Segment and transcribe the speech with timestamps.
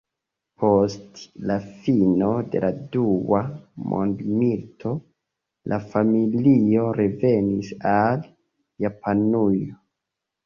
[0.61, 1.17] Post
[1.49, 1.55] la
[1.87, 3.41] fino de la Dua
[3.91, 4.93] Mondmilito
[5.73, 8.25] la familio revenis al
[8.87, 9.79] Japanujo.